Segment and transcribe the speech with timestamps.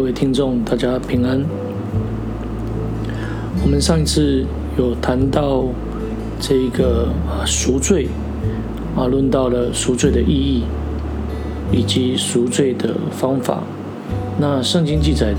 [0.00, 1.44] 各位听众，大家平安。
[3.62, 4.46] 我们上一次
[4.78, 5.66] 有谈到
[6.40, 7.10] 这个
[7.44, 8.08] 赎罪
[8.96, 10.64] 啊，论到了赎罪的意义
[11.70, 13.62] 以及赎罪的方法。
[14.38, 15.34] 那圣经记载，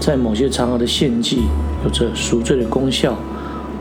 [0.00, 1.42] 在某些场合的献祭
[1.84, 3.16] 有着赎罪的功效。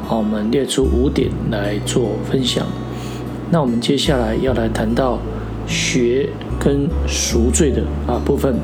[0.05, 2.67] 好，我们列出五点来做分享。
[3.49, 5.17] 那我们接下来要来谈到
[5.65, 6.29] 学
[6.59, 8.55] 跟赎罪的啊部分。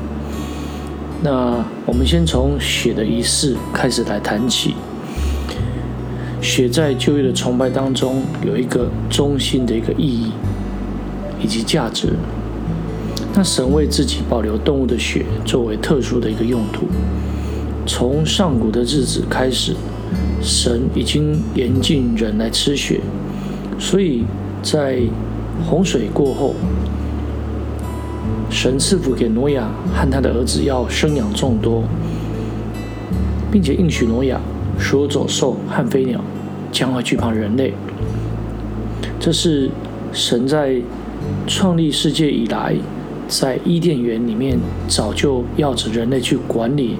[1.22, 4.74] 那我们先从血的仪式开始来谈起。
[6.40, 10.30] 血在旧约的崇拜当中有一个中心的一个意义
[11.42, 12.12] 以及价值。
[13.34, 16.86] 那神为自己保留动物的血作为特殊的一个用途。
[17.86, 19.74] 从上古的日子开始，
[20.40, 23.00] 神已经严禁人来吃血，
[23.78, 24.24] 所以
[24.62, 25.00] 在
[25.68, 26.54] 洪水过后。
[28.50, 31.84] 神赐福给挪亚和他的儿子，要生养众多，
[33.52, 34.40] 并且应许挪亚，
[34.78, 36.20] 所有走兽和飞鸟
[36.72, 37.74] 将会惧怕人类。
[39.20, 39.70] 这是
[40.12, 40.80] 神在
[41.46, 42.74] 创立世界以来，
[43.28, 46.96] 在伊甸园里面早就要着人类去管理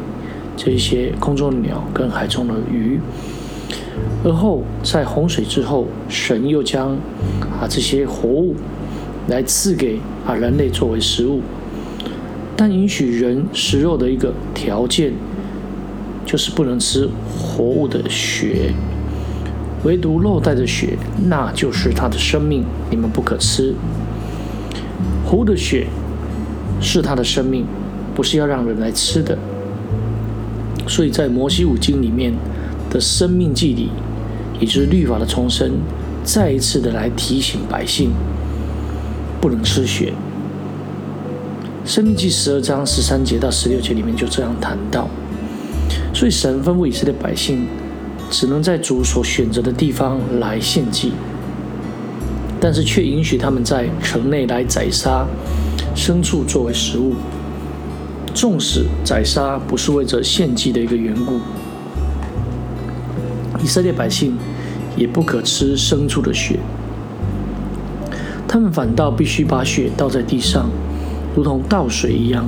[0.57, 3.01] 这些空中的鸟跟海中的鱼。
[4.23, 6.91] 而后在洪水之后，神又将
[7.41, 8.55] 啊这些活物。
[9.29, 11.41] 来赐给啊人类作为食物，
[12.57, 15.13] 但允许人食肉的一个条件，
[16.25, 18.73] 就是不能吃活物的血，
[19.85, 20.97] 唯独肉带的血，
[21.29, 23.75] 那就是它的生命，你们不可吃。
[25.27, 25.87] 活的血
[26.81, 27.67] 是它的生命，
[28.15, 29.37] 不是要让人来吃的。
[30.87, 32.33] 所以在摩西五经里面
[32.89, 33.91] 的生命记里，
[34.59, 35.71] 也就是律法的重生，
[36.25, 38.11] 再一次的来提醒百姓。
[39.41, 40.13] 不能吃血，
[41.89, 45.09] 《生命记》十二章十三节到十六节里面就这样谈到。
[46.13, 47.67] 所以神吩咐以色列百姓，
[48.31, 51.13] 只能在主所选择的地方来献祭，
[52.61, 55.25] 但是却允许他们在城内来宰杀
[55.95, 57.15] 牲畜作为食物。
[58.35, 61.41] 纵使宰杀不是为着献祭的一个缘故，
[63.63, 64.37] 以色列百姓
[64.97, 66.59] 也不可吃牲畜的血。
[68.49, 70.71] 他们反倒必须把血倒在地上，
[71.37, 72.47] 如同倒水一样。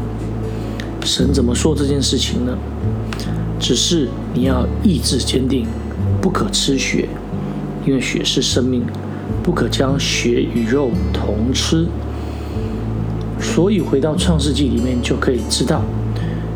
[1.04, 2.56] 神怎么说这件事情呢？
[3.58, 5.66] 只是你要意志坚定，
[6.22, 7.06] 不可吃血，
[7.86, 8.82] 因为血是生命，
[9.42, 11.86] 不可将血与肉同吃。
[13.38, 15.82] 所以回到创世纪里面就可以知道，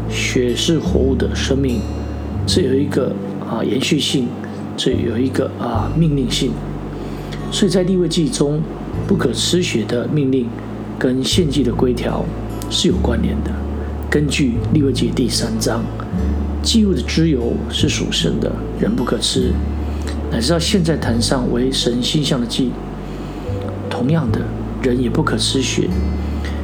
[0.08, 1.80] 血是活物的生命，
[2.46, 3.14] 这有一个
[3.46, 4.26] 啊延续性，
[4.74, 6.50] 这有一个啊命令性。
[7.52, 8.62] 所以在立位记中。
[9.06, 10.48] 不可吃血的命令
[10.98, 12.24] 跟献祭的规条
[12.70, 13.50] 是有关联的。
[14.10, 15.84] 根据利未记第三章，
[16.62, 19.52] 祭物的脂油是属神的，人不可吃，
[20.30, 22.70] 乃是到现在坛上为神心向的祭。
[23.90, 24.40] 同样的，
[24.82, 25.88] 人也不可吃血。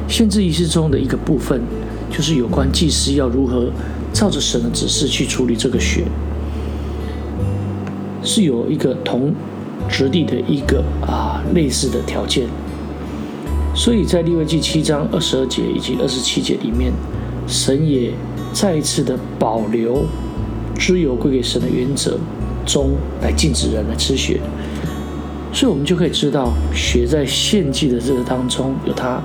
[0.07, 1.61] 献祭仪式中的一个部分，
[2.09, 3.69] 就是有关祭司要如何
[4.11, 6.05] 照着神的指示去处理这个血，
[8.23, 9.33] 是有一个同。
[9.91, 12.47] 直地的一个啊类似的条件，
[13.75, 16.91] 所以在利未记七章二十二节以及二十七节里面，
[17.45, 18.13] 神也
[18.53, 20.05] 再一次的保留
[20.75, 22.17] 脂油归给神的原则
[22.65, 22.91] 中
[23.21, 24.39] 来禁止人来吃血，
[25.53, 29.21] 所以我们就可以知道血在献祭的这个当中有它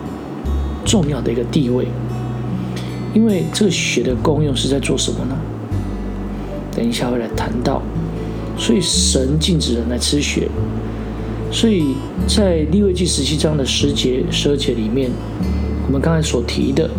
[0.84, 1.86] 重要的一个地位，
[3.14, 5.36] 因为这个血的功用是在做什么呢？
[6.74, 7.80] 等一下会来谈到。
[8.58, 10.48] 所以神禁止人来吃血，
[11.52, 11.94] 所以
[12.26, 15.10] 在利未记十七章的十节、十二节里面，
[15.86, 16.90] 我们刚才所提的，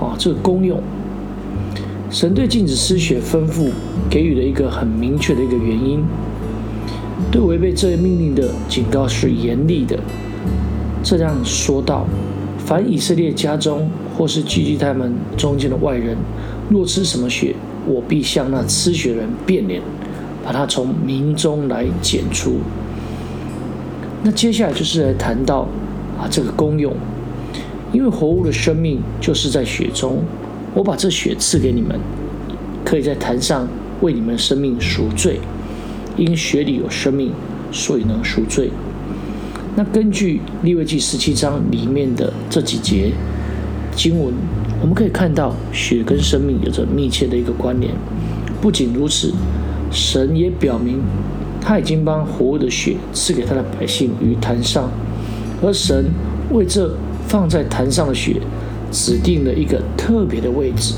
[0.00, 0.80] 啊，这个功用，
[2.10, 3.70] 神对禁止吃血吩咐
[4.08, 6.02] 给予了一个很明确的一个原因，
[7.30, 9.98] 对违背这一命令的警告是严厉的。
[11.02, 12.06] 这样说道：
[12.56, 16.16] 凡以色列家中或是聚集他们中间的外人，
[16.70, 19.82] 若吃什么血，我必向那吃血人变脸。
[20.44, 22.58] 把它从民中来剪除。
[24.22, 25.66] 那接下来就是来谈到
[26.18, 26.94] 啊这个功用，
[27.92, 30.22] 因为活物的生命就是在血中，
[30.74, 31.98] 我把这血赐给你们，
[32.84, 33.66] 可以在坛上
[34.00, 35.40] 为你们的生命赎罪，
[36.16, 37.32] 因血里有生命，
[37.72, 38.70] 所以能赎罪。
[39.74, 43.10] 那根据利未记十七章里面的这几节
[43.96, 44.32] 经文，
[44.80, 47.92] 我们可以看到血跟生命有着密切的一个关联。
[48.62, 49.34] 不仅如此。
[49.90, 51.02] 神也表明，
[51.60, 54.88] 他已经把活物的血赐给他的百姓于坛上，
[55.62, 56.06] 而神
[56.50, 56.96] 为这
[57.28, 58.40] 放在坛上的血
[58.90, 60.94] 指定了一个特别的位置，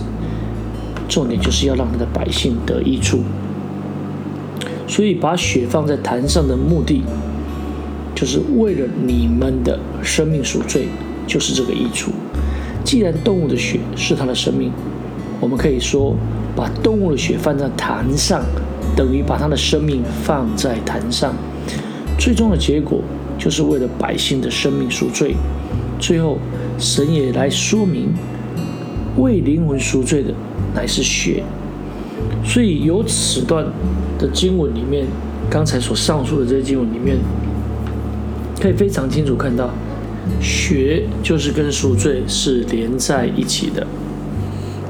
[1.08, 3.18] 重点就是要让他的百姓得益处。
[4.86, 7.02] 所以把血放在坛上的目的，
[8.14, 10.86] 就是为了你们的生命赎罪，
[11.26, 12.12] 就是这个益处。
[12.84, 14.70] 既然动物的血是他的生命，
[15.40, 16.14] 我们可以说，
[16.56, 18.42] 把动物的血放在坛上，
[18.96, 21.34] 等于把他的生命放在坛上。
[22.18, 23.02] 最终的结果，
[23.38, 25.34] 就是为了百姓的生命赎罪。
[25.98, 26.38] 最后，
[26.78, 28.12] 神也来说明，
[29.16, 30.32] 为灵魂赎罪的
[30.74, 31.42] 乃是血。
[32.44, 33.66] 所以由此段
[34.18, 35.06] 的经文里面，
[35.50, 37.16] 刚才所上述的这些经文里面，
[38.60, 39.70] 可以非常清楚看到，
[40.40, 43.86] 血就是跟赎罪是连在一起的。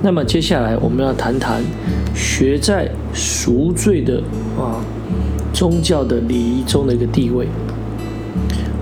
[0.05, 1.63] 那么接下来我们要谈谈
[2.15, 4.23] 血在赎罪的
[4.55, 4.85] 啊
[5.51, 7.49] 宗教的礼仪中的一个地位。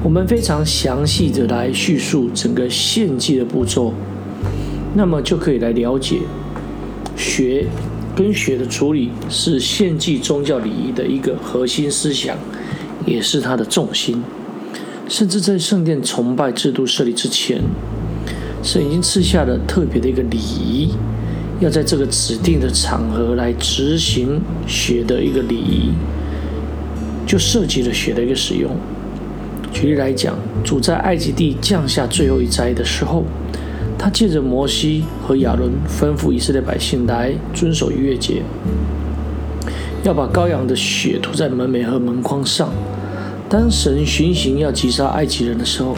[0.02, 3.94] 我们非常详细的来叙述整个献祭的步骤，
[4.94, 6.18] 那么就可以来了解
[7.16, 7.66] 血。
[8.14, 12.36] 跟血的处理是献祭宗教礼仪的一个核心思想，
[13.06, 14.22] 也是它的重心。
[15.08, 17.62] 甚至在圣殿崇拜制度设立之前，
[18.62, 20.90] 神已经赐下了特别的一个礼仪，
[21.62, 25.92] 要在这个指定的场合来执行血的一个礼仪，
[27.24, 28.76] 就涉及了血的一个使用。
[29.72, 33.24] 举例来讲，主在埃及地降下最后一灾的时候。
[33.96, 38.42] 他借着摩西和亚伦吩咐以色列百姓来遵守逾越节，
[40.02, 42.68] 要把羔羊的血涂在门楣和门框上。
[43.48, 45.96] 当神巡行要击杀埃及人的时候，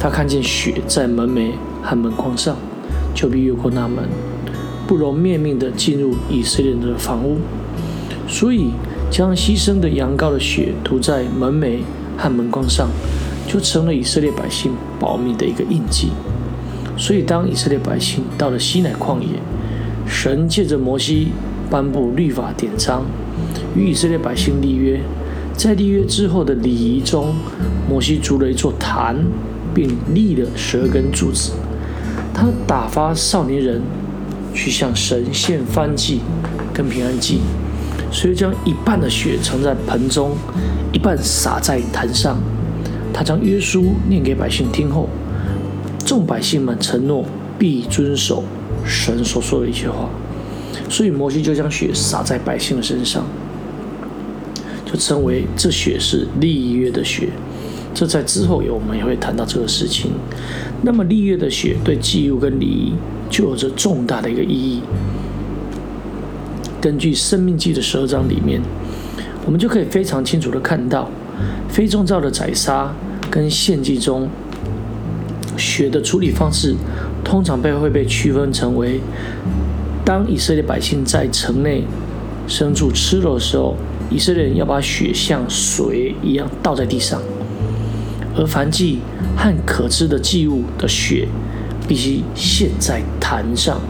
[0.00, 1.50] 他看见血在门楣
[1.82, 2.56] 和门框上，
[3.14, 4.08] 就必越过那门，
[4.88, 7.36] 不容面命的进入以色列人的房屋。
[8.26, 8.70] 所以，
[9.10, 11.78] 将牺牲的羊羔的血涂在门楣
[12.16, 12.88] 和门框上，
[13.46, 16.08] 就成了以色列百姓保密的一个印记。
[16.96, 19.28] 所以，当以色列百姓到了西乃旷野，
[20.06, 21.28] 神借着摩西
[21.70, 23.04] 颁布律法典章，
[23.76, 25.00] 与以色列百姓立约。
[25.54, 27.34] 在立约之后的礼仪中，
[27.88, 29.16] 摩西筑了一座坛，
[29.74, 31.52] 并立了十二根柱子。
[32.32, 33.82] 他打发少年人
[34.54, 36.20] 去向神献燔祭
[36.72, 37.40] 跟平安祭，
[38.10, 40.36] 所以将一半的血盛在盆中，
[40.92, 42.36] 一半洒在坛上。
[43.12, 45.08] 他将约书念给百姓听后。
[46.04, 47.24] 众百姓们承诺
[47.58, 48.42] 必遵守
[48.84, 50.08] 神所说的一些话，
[50.88, 53.24] 所以摩西就将血洒在百姓的身上，
[54.86, 57.28] 就称为这血是立约的血。
[57.98, 60.12] 这在之后也我们也会谈到这个事情。
[60.82, 62.92] 那么立约的血对祭物跟礼仪
[63.28, 64.80] 就有着重大的一个意义。
[66.80, 68.60] 根据《生命记》的十二章里面，
[69.44, 71.10] 我们就可以非常清楚的看到，
[71.68, 72.94] 非宗教的宰杀
[73.28, 74.28] 跟献祭中。
[75.56, 76.76] 血的处理方式
[77.24, 79.00] 通常被会被区分成为：
[80.04, 81.82] 当以色列百姓在城内
[82.46, 83.74] 牲畜吃肉的时候，
[84.08, 87.20] 以色列人要把血像水一样倒在地上；
[88.38, 89.00] 而凡祭
[89.36, 91.26] 和可吃的祭物的血
[91.88, 93.80] 必须献在坛上。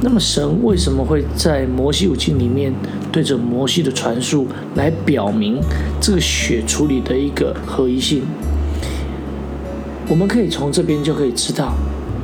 [0.00, 2.72] 那么，神为什么会在摩西五经里面
[3.12, 5.60] 对着摩西的传述来表明
[6.00, 8.22] 这个血处理的一个合一性？
[10.08, 11.74] 我们可以从这边就可以知道，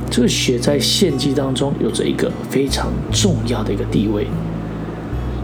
[0.09, 4.27] 这个血在献祭当中有着一个非常重要的一个地位。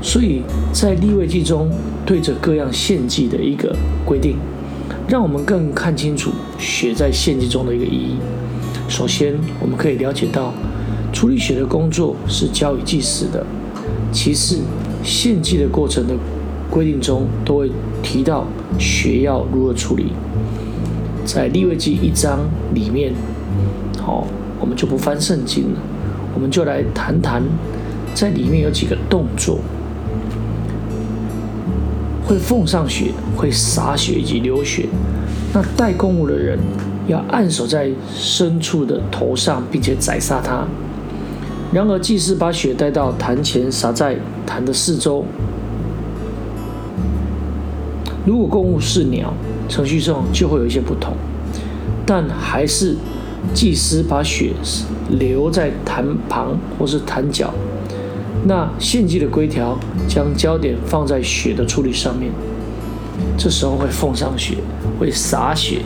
[0.01, 0.42] 所以
[0.74, 1.70] 在立位记中
[2.06, 3.75] 对着各样献祭的一个
[4.06, 4.38] 规定，
[5.12, 8.15] 让我们更看清楚血在献祭中的一个意义。
[8.88, 10.53] 首先，我们可以了解到
[11.12, 13.46] 处理血的工作是交予祭司的。
[14.10, 14.62] 其次，
[15.03, 16.15] 献祭的过程的
[16.70, 17.70] 规定中都会
[18.01, 18.48] 提到
[18.80, 20.13] 血要如何处理。
[21.25, 22.39] 在利未记一章
[22.74, 23.12] 里面，
[24.00, 24.25] 好，
[24.62, 25.80] 我们就不翻圣经了，
[26.34, 27.44] 我们就来谈谈，
[28.13, 29.60] 在里面有几个动作，
[32.32, 34.88] 会奉上血，会洒血以及流血。
[35.54, 36.58] 那带公物的人
[37.06, 40.66] 要按手在牲畜的头上，并且宰杀它。
[41.74, 45.26] 然而祭司把血带到坛前，洒在坛的四周。
[48.26, 49.34] 如果公物是鸟。
[49.68, 51.14] 程序上就会有一些不同，
[52.06, 52.94] 但还是
[53.54, 54.52] 祭司把血
[55.10, 57.54] 留在坛旁或是坛角。
[58.45, 62.31] 那献祭的规条将焦点放在血的处理上面，
[63.38, 64.55] 这时候会奉上血，
[65.00, 65.81] 会洒血，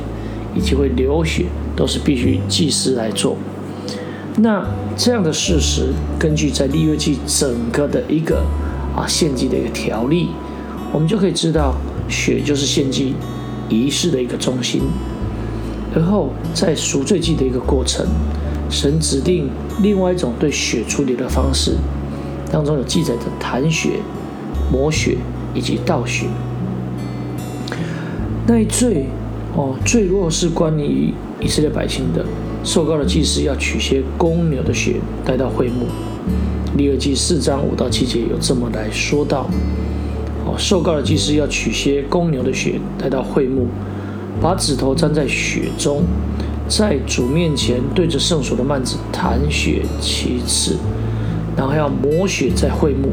[0.55, 1.45] 以及会流血，
[1.75, 3.35] 都是必须祭司来做。
[4.37, 8.43] 那这样的事实，根据在利约记整个的一个
[8.95, 10.29] 啊献祭的一个条例，
[10.91, 11.75] 我们就可以知道，
[12.09, 13.15] 血就是献祭。
[13.67, 14.79] 仪式的一个中心，
[15.95, 18.05] 而后在赎罪祭的一个过程，
[18.69, 19.49] 神指定
[19.81, 21.71] 另外一种对血处理的方式，
[22.55, 23.99] 当中有记载的痰血、
[24.71, 25.17] 魔血
[25.53, 26.25] 以及倒血。
[28.47, 29.07] 那一罪
[29.57, 32.25] 哦，罪若是关于以色列百姓的，
[32.63, 35.87] 受膏的祭司要取些公牛的血带到会幕。
[36.77, 39.49] 利二记四章五到七节有这么来说到：
[40.45, 43.67] 哦，受膏的祭司要取些公牛的血带到会幕，
[44.41, 46.03] 把指头沾在血中，
[46.69, 50.77] 在主面前对着圣所的幔子弹血七次，
[51.65, 53.09] 然后要抹血在会幕，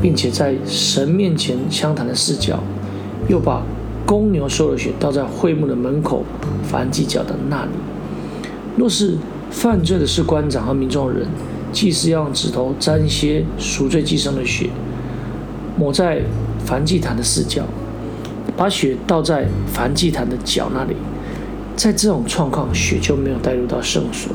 [0.00, 2.62] 并且在神面前相谈的四角，
[3.28, 3.62] 又把。
[4.06, 6.24] 公牛受了血，倒在会幕的门口
[6.64, 7.70] 凡祭角的那里。
[8.76, 9.16] 若是
[9.52, 11.28] 犯罪的是官长和民众人，
[11.70, 14.68] 祭司要用指头沾些赎罪祭牲的血，
[15.76, 16.22] 抹在
[16.64, 17.62] 凡祭坛的四角，
[18.56, 20.96] 把血倒在凡祭坛的角那里。
[21.76, 24.32] 在这种状况，血就没有带入到圣所。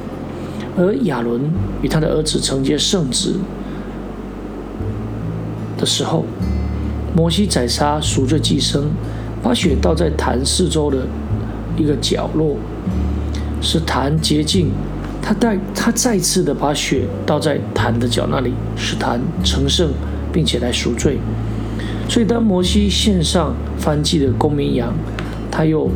[0.78, 1.42] 而亚伦
[1.82, 3.36] 与他的儿子承接圣旨
[5.78, 6.26] 的时候，
[7.16, 8.84] 摩西宰杀赎罪祭牲。
[9.44, 11.06] 把血倒在坛四周的
[11.78, 12.58] 一个角落，
[13.62, 14.72] 使坛洁净。
[15.22, 19.92] 他带他再次的把血倒在坛的角那里，使坛成圣，
[20.34, 21.20] 并且来赎罪。
[22.10, 24.92] 所以当摩西献上燔祭的公绵羊，
[25.52, 25.92] 他又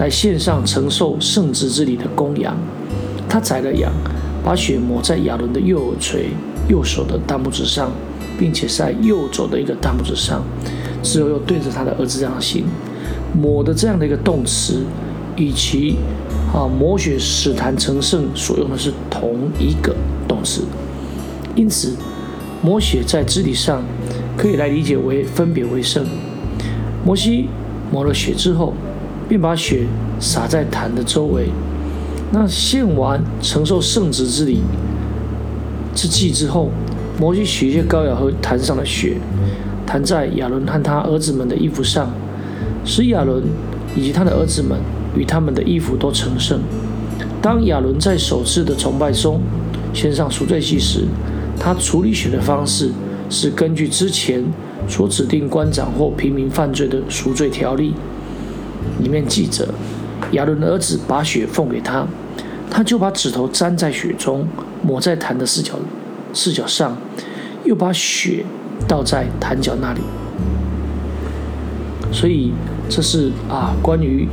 [0.00, 2.56] 来献上承受圣职之礼的公羊。
[3.32, 3.90] 他宰了羊，
[4.44, 6.26] 把血抹在亚伦的右耳垂、
[6.68, 7.90] 右手的大拇指上，
[8.38, 10.44] 并且在右肘的一个大拇指上。
[11.02, 12.66] 之后又对着他的儿子这样行，
[13.32, 14.84] 抹的这样的一个动词，
[15.34, 15.96] 以及
[16.52, 19.96] 啊抹血使坛成圣所用的是同一个
[20.28, 20.60] 动词，
[21.54, 21.96] 因此
[22.60, 23.82] 抹血在肢体上
[24.36, 26.04] 可以来理解为分别为圣。
[27.02, 27.48] 摩西
[27.90, 28.74] 抹了血之后，
[29.26, 29.86] 便把血
[30.20, 31.48] 洒在坛的周围。
[32.32, 34.62] 那献完承受圣旨之礼
[35.94, 36.70] 之祭之后，
[37.20, 39.18] 摩西取一些膏药和坛上的血。
[39.84, 42.10] 弹在亚伦和他儿子们的衣服上，
[42.82, 43.42] 使亚伦
[43.94, 44.78] 以及他的儿子们
[45.14, 46.60] 与他们的衣服都成圣。
[47.42, 49.42] 当亚伦在首次的崇拜中
[49.92, 51.04] 献上赎罪祭时，
[51.60, 52.90] 他处理血的方式
[53.28, 54.42] 是根据之前
[54.88, 57.92] 所指定官长或平民犯罪的赎罪条例。
[59.02, 59.68] 里面记着，
[60.30, 62.06] 亚伦的儿子把血奉给他，
[62.72, 64.48] 他就把指头沾在血中，
[64.82, 65.74] 抹在坛的四角
[66.32, 66.96] 四角上，
[67.64, 68.44] 又把血。
[68.88, 70.00] 倒在坛角那里，
[72.10, 72.52] 所以
[72.88, 74.26] 这是啊关于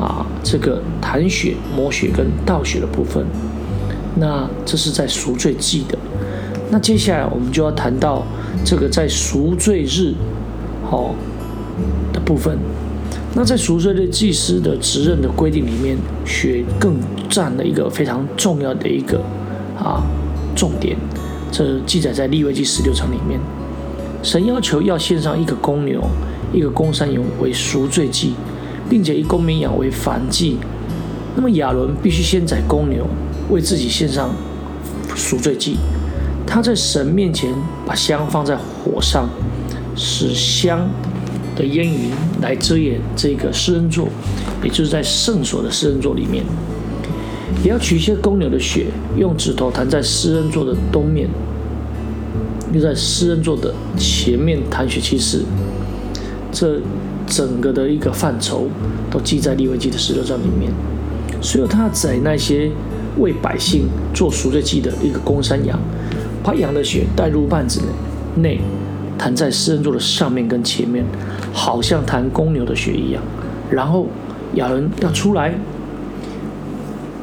[0.00, 3.26] 啊这个痰血、抹血跟倒血的部分。
[4.16, 5.98] 那这是在赎罪祭的。
[6.70, 8.22] 那接下来我们就要谈到
[8.64, 10.14] 这个在赎罪日
[10.88, 11.14] 好
[12.14, 12.58] 的部分。
[13.34, 16.96] 那在赎罪的祭司的职任的规定里面，血更
[17.28, 19.20] 占了一个非常重要的一个
[19.78, 20.02] 啊
[20.56, 20.96] 重点。
[21.52, 23.38] 这记载在利未记十六章里面。
[24.22, 26.02] 神要求要献上一个公牛、
[26.52, 28.34] 一个公山羊为赎罪祭，
[28.88, 30.58] 并且一公绵羊为燔祭。
[31.34, 33.06] 那么亚伦必须先宰公牛，
[33.48, 34.30] 为自己献上
[35.14, 35.76] 赎罪祭。
[36.46, 37.54] 他在神面前
[37.86, 39.28] 把香放在火上，
[39.94, 40.88] 使香
[41.56, 44.08] 的烟云来遮掩这个施恩座，
[44.62, 46.44] 也就是在圣所的施恩座里面。
[47.64, 51.28] 也要取一些公牛的血，用指头弹在施恩座的东面。
[52.72, 55.44] 又在施恩座的前面弹血七次，
[56.52, 56.80] 这
[57.26, 58.68] 整个的一个范畴
[59.10, 60.70] 都记在利未记的十六章里面。
[61.42, 62.70] 所以他宰那些
[63.18, 65.76] 为百姓做赎罪祭的一个公山羊，
[66.44, 67.80] 把羊的血带入幔子
[68.36, 68.60] 内，
[69.18, 71.04] 弹在施恩座的上面跟前面，
[71.52, 73.22] 好像弹公牛的血一样。
[73.70, 74.06] 然后
[74.54, 75.54] 亚伦要出来，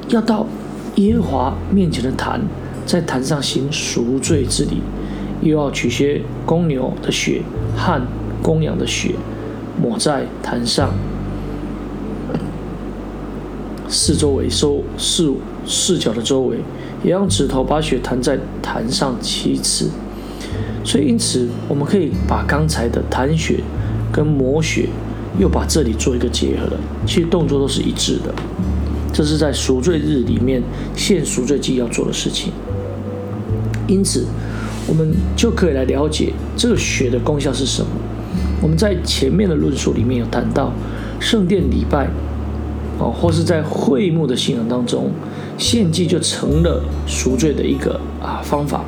[0.10, 0.46] 要到
[0.96, 2.42] 耶和华面前的坛，
[2.86, 4.82] 在坛上行赎罪之礼。
[5.40, 7.44] 又要取些公牛的血
[7.76, 8.02] 和
[8.42, 9.14] 公羊的血，
[9.80, 10.90] 抹在坛上
[13.88, 15.32] 四周围收四
[15.68, 16.58] 四角的周围，
[17.04, 19.92] 也用指头把血弹在坛上七次。
[20.84, 23.60] 所以，因此我们可以把刚才的弹血
[24.12, 24.90] 跟抹血，
[25.40, 26.80] 又把这里做一个结合了。
[27.06, 28.34] 其实动作都是一致的。
[29.14, 30.62] 这是在赎罪日里面
[30.96, 32.52] 献赎罪祭要做的事情。
[33.88, 34.26] 因此。
[34.90, 37.90] 我们就可以来了解这个血的功效是什么。
[38.62, 40.72] 我们在前面的论述里面有谈到，
[41.20, 42.08] 圣殿礼拜，
[42.98, 45.12] 哦，或是在会幕的信仰当中，
[45.58, 48.86] 献祭就成了赎罪的一个啊方法。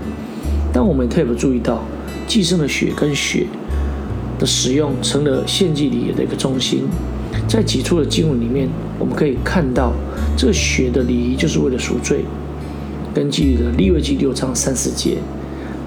[0.71, 1.83] 但我们也特别注意到，
[2.25, 3.45] 祭牲的血跟血
[4.39, 6.87] 的使用成了献祭礼仪的一个中心。
[7.47, 8.67] 在几处的经文里面，
[8.97, 9.93] 我们可以看到，
[10.37, 12.23] 这血的礼仪就是为了赎罪。
[13.13, 15.17] 根据的利未记六章三四节。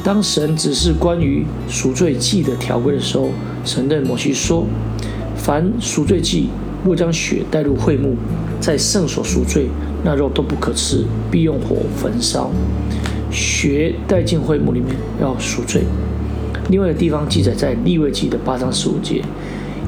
[0.05, 3.31] 当神指示关于赎罪祭的条规的时候，
[3.65, 4.67] 神对摩西说
[5.39, 6.49] ：“凡赎罪祭
[6.85, 8.17] 若将血带入会幕，
[8.61, 9.69] 在圣所赎罪，
[10.05, 12.51] 那肉都不可吃，必用火焚烧。
[13.31, 15.83] 血带进会幕里面要赎罪。”
[16.69, 19.23] 另外的地方记载在立位记的八章十五节，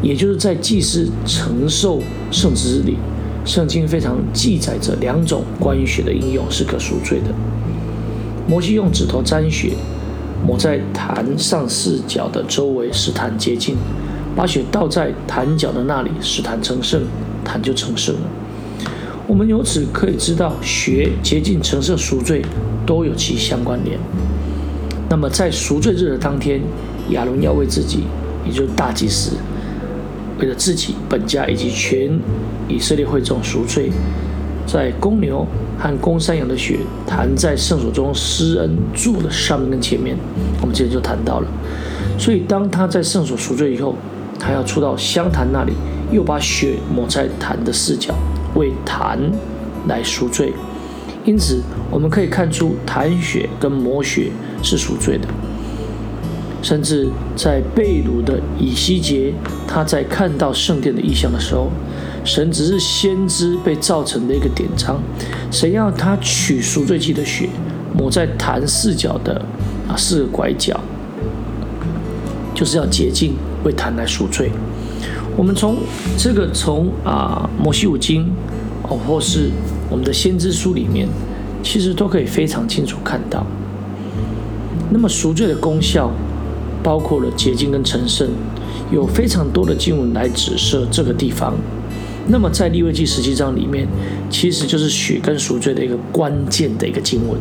[0.03, 2.01] 也就是在祭司承受
[2.31, 2.97] 圣职里，
[3.45, 7.27] 圣经非常记载着两种关于血的应用是可赎罪的。
[8.47, 9.73] 摩西用指头沾血，
[10.47, 13.75] 抹在坛上四角的周围，使坛洁净；
[14.37, 17.01] 把血倒在坛角的那里，使坛成圣，
[17.43, 18.21] 坛就成圣了。
[19.27, 22.45] 我们由此可以知道，血洁净、成圣、赎罪
[22.85, 23.99] 都有其相关联。
[25.15, 26.61] 那么在赎罪日的当天，
[27.11, 28.03] 亚伦要为自己，
[28.45, 29.37] 也就是大祭司，
[30.41, 32.19] 为了自己、本家以及全
[32.67, 33.93] 以色列会众赎罪，
[34.67, 35.47] 在公牛
[35.79, 40.17] 和公山羊的血弹在圣所中施恩柱的上面跟前面，
[40.61, 41.47] 我们之前就谈到了。
[42.19, 43.95] 所以当他在圣所赎罪以后，
[44.41, 45.75] 他要出到香坛那里，
[46.11, 48.13] 又把血抹在坛的四角，
[48.57, 49.17] 为坛
[49.87, 50.53] 来赎罪。
[51.25, 54.31] 因此，我们可以看出痰血跟抹血
[54.63, 55.27] 是赎罪的。
[56.63, 59.35] 甚至在被掳的以西结，
[59.69, 61.71] 他在看到圣殿的意象的时候，
[62.25, 64.99] 神只是先知被造成的一个典章，
[65.51, 67.51] 神要他取赎罪祭的血
[67.95, 69.45] 抹在坛四角的
[69.87, 70.81] 啊四个拐角，
[72.55, 74.51] 就是要洁净为坛来赎罪。
[75.37, 75.77] 我们从
[76.17, 78.33] 这个从啊摩西五经
[78.85, 79.51] 哦，或是
[79.91, 81.09] 我们的先知书里面，
[81.63, 83.47] 其实都可以非常清楚看到。
[84.91, 86.11] 那么赎罪的功效，
[86.83, 88.29] 包括了洁净跟成圣，
[88.93, 91.55] 有非常多的经文来指涉这个地方。
[92.27, 93.87] 那么在利未记十七章里面，
[94.31, 97.39] 其实就是血跟赎罪的一个关键的一个经文。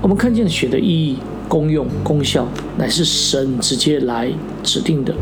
[0.00, 1.18] 我们看见血的意义、
[1.48, 2.46] 功用、功效，
[2.78, 5.14] 乃是神直接来指定的。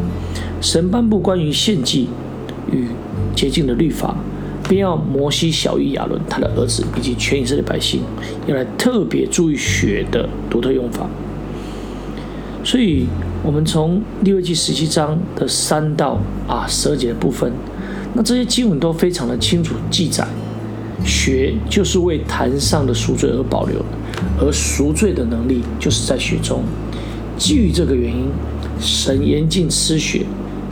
[0.61, 2.09] 神颁布关于献祭
[2.71, 2.87] 与
[3.35, 4.17] 洁净的律法。
[4.75, 8.01] 便要摩西、小于亚伦他的儿子以及全以色列百姓，
[8.47, 11.09] 要来特别注意血的独特用法。
[12.65, 13.07] 所以，
[13.45, 17.53] 我们从利未记十七章的三到啊十二节的部分，
[18.15, 20.27] 那这些经文都非常的清楚记载，
[21.05, 23.85] 血就是为坛上的赎罪而保留，
[24.41, 26.65] 而赎罪的能力就是在血中。
[27.37, 28.29] 基于这个原因，
[28.81, 30.23] 神严禁吃血。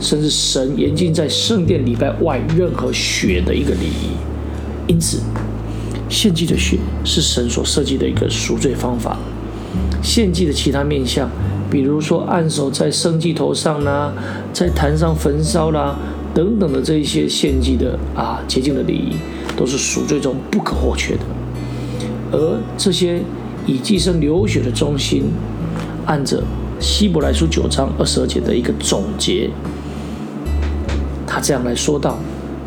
[0.03, 4.11] 甚至神严禁在圣殿礼拜外任何血的一个礼仪，
[4.85, 5.21] 因此
[6.09, 9.17] 献祭的血是神所设计的一个赎罪方法。
[10.01, 11.29] 献祭的其他面相，
[11.71, 14.13] 比如说按手在圣祭头上啦，
[14.51, 15.97] 在坛上焚烧啦
[16.33, 19.15] 等等的这一些献祭的啊洁净的礼仪，
[19.55, 21.21] 都是赎罪中不可或缺的。
[22.33, 23.21] 而这些
[23.65, 25.31] 以祭牲流血的中心，
[26.05, 26.43] 按着
[26.81, 29.49] 希伯来书九章二十二节的一个总结。
[31.33, 32.15] 他这样来说道：“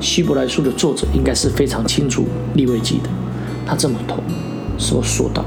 [0.03, 3.09] 希伯来书的作者应该是非常清楚立位记的。
[3.65, 4.17] 他这么头
[4.77, 5.45] 说说道：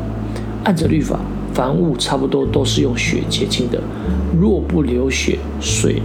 [0.63, 1.19] 按着律法，
[1.53, 3.77] 凡物差不多都是用血洁净的。
[4.39, 6.01] 若不流血，水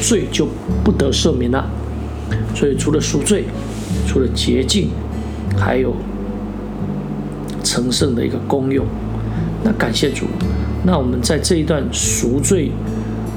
[0.00, 0.48] 罪就
[0.82, 1.64] 不得赦免了。
[2.56, 3.44] 所以除了赎罪，
[4.08, 4.88] 除了洁净，
[5.56, 5.94] 还有
[7.62, 8.84] 成圣的一个功用。
[9.62, 10.26] 那感谢主。
[10.84, 12.72] 那我们在这一段赎罪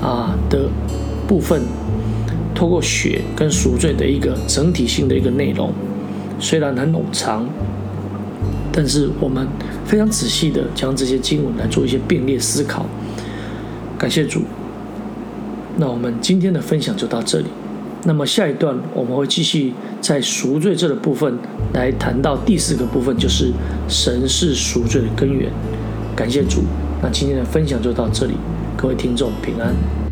[0.02, 0.68] 啊的
[1.28, 1.62] 部分。”
[2.62, 5.74] 透过血跟赎罪的一个整体性的一个内容，
[6.40, 7.44] 虽然很冗长，
[8.72, 9.48] 但是我们
[9.84, 12.86] 非常仔细的将这些经文来做一些并列思考。
[13.98, 14.44] 感谢主。
[15.78, 17.46] 那我们今天的分享就到这里。
[18.04, 21.40] 那么下一段我们会继续在赎罪这个部分
[21.74, 23.52] 来谈到第四个部分，就是
[23.88, 25.52] 神是赎罪的根源。
[26.16, 26.62] 感谢主。
[27.02, 28.36] 那今天的分享就到这里，
[28.78, 30.11] 各位听众平安。